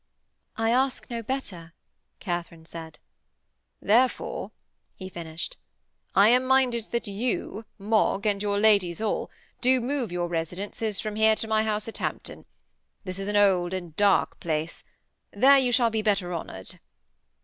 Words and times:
'I 0.57 0.71
ask 0.71 1.11
no 1.11 1.21
better,' 1.21 1.73
Katharine 2.19 2.65
said. 2.65 2.97
'Therefore,' 3.83 4.49
he 4.95 5.09
finished, 5.09 5.57
'I 6.15 6.29
am 6.29 6.45
minded 6.45 6.85
that 6.85 7.05
you, 7.07 7.65
Mog, 7.77 8.25
and 8.25 8.41
your 8.41 8.57
ladies 8.57 8.99
all, 8.99 9.29
do 9.61 9.79
move 9.79 10.11
your 10.11 10.27
residences 10.27 10.99
from 10.99 11.17
here 11.17 11.35
to 11.35 11.47
my 11.47 11.63
house 11.65 11.87
at 11.87 11.99
Hampton. 11.99 12.45
This 13.03 13.19
is 13.19 13.27
an 13.27 13.35
old 13.37 13.75
and 13.75 13.95
dark 13.95 14.39
place; 14.39 14.83
there 15.29 15.59
you 15.59 15.71
shall 15.71 15.91
be 15.91 16.01
better 16.01 16.33
honoured.' 16.33 16.79